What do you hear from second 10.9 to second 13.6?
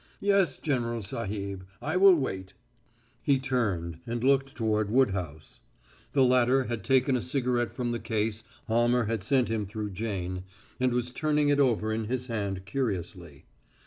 was turning it over in his hand curiously.